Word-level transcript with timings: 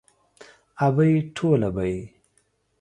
ابۍ 0.85 1.13
ټوله 1.35 1.69
بۍ. 1.75 1.95